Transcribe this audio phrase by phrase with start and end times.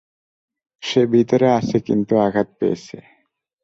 [0.83, 2.97] সে ভিতরে আছে, কিন্তু আঘাত পেয়েছে।